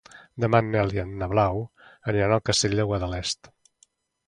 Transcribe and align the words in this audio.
Demà 0.45 0.61
en 0.63 0.71
Nel 0.75 0.93
i 0.95 1.03
na 1.09 1.27
Blau 1.35 1.61
aniran 2.13 2.35
al 2.39 2.43
Castell 2.51 2.77
de 2.83 2.89
Guadalest. 2.91 3.55